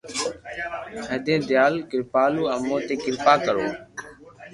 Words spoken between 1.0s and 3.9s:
ھيدين ديال ڪرپالو امون تو ڪرپا ڪرو